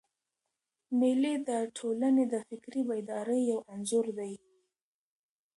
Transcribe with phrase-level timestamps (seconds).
[0.99, 4.33] مېلې د ټولني د فکري بیدارۍ یو انځور دئ.